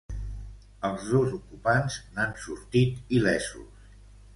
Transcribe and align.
Els 0.89 1.05
dos 1.11 1.37
ocupants 1.39 2.01
n'han 2.17 2.35
sortit 2.49 3.17
il·lesos. 3.21 3.91